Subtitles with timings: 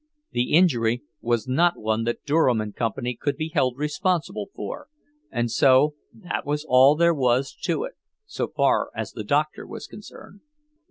[0.31, 4.87] The injury was not one that Durham and Company could be held responsible for,
[5.29, 7.93] and so that was all there was to it,
[8.25, 10.39] so far as the doctor was concerned.